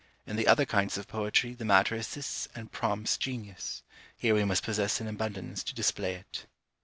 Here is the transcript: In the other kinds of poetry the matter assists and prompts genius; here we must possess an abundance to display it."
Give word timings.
In 0.25 0.35
the 0.35 0.47
other 0.47 0.65
kinds 0.65 0.97
of 0.97 1.07
poetry 1.07 1.53
the 1.53 1.63
matter 1.63 1.93
assists 1.93 2.47
and 2.55 2.71
prompts 2.71 3.19
genius; 3.19 3.83
here 4.17 4.33
we 4.33 4.43
must 4.43 4.63
possess 4.63 4.99
an 4.99 5.07
abundance 5.07 5.63
to 5.63 5.75
display 5.75 6.13
it." 6.15 6.47